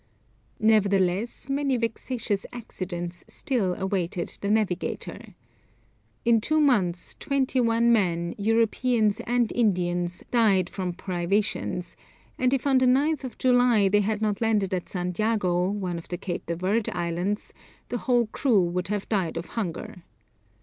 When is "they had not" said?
13.89-14.41